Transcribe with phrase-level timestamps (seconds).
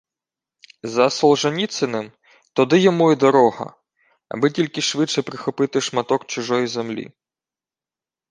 [0.83, 2.11] За Солженіциним–
[2.55, 3.75] туди йому і дорога!
[4.29, 7.11] Аби тільки швидше прихопити шматок чужої землі